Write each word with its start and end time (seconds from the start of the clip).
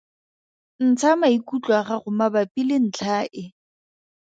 Ntsha 0.87 1.11
maikutlo 1.19 1.71
a 1.79 1.81
gago 1.87 2.09
mabapi 2.17 2.61
le 2.67 2.77
ntlha 2.85 3.17
e. 3.41 3.43